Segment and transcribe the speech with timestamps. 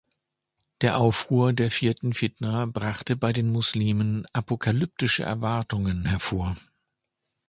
[0.81, 6.55] Der Aufruhr der vierten Fitna brachte bei den Muslimen apokalyptische Erwartungen hervor.